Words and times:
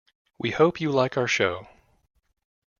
We 0.39 0.49
hope 0.49 0.81
you 0.81 0.89
like 0.91 1.15
our 1.15 1.27
show. 1.27 1.67